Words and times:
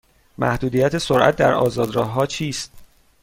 محدودیت 0.37 0.97
سرعت 0.97 1.35
در 1.35 1.53
آزاد 1.53 1.95
راه 1.95 2.09
ها 2.11 2.25
چیست؟ 2.25 2.71